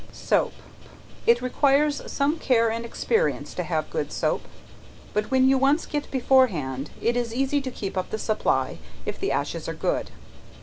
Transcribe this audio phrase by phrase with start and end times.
[0.11, 0.53] Soap.
[1.27, 4.47] It requires some care and experience to have good soap;
[5.13, 9.19] but when you once get beforehand, it is easy to keep up the supply if
[9.19, 10.09] the ashes are good.